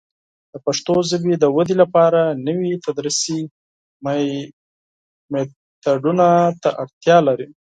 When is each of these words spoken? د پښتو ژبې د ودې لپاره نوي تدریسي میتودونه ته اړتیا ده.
د 0.51 0.53
پښتو 0.65 0.93
ژبې 1.09 1.33
د 1.39 1.45
ودې 1.55 1.75
لپاره 1.83 2.21
نوي 2.47 2.71
تدریسي 2.85 3.39
میتودونه 5.31 6.27
ته 6.61 6.69
اړتیا 6.81 7.17
ده. 7.37 7.47